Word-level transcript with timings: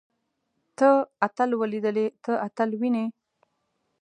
تۀ 0.77 0.89
اتل 1.27 1.49
وليدلې. 1.61 2.05
ته 2.23 2.33
اتل 2.47 2.69
وينې؟ 2.79 3.05